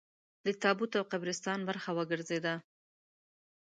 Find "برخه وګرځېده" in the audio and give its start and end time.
1.69-2.53